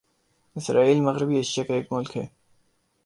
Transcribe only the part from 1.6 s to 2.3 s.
کا ایک ملک ہے